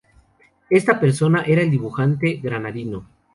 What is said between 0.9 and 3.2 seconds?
persona era el dibujante granadino.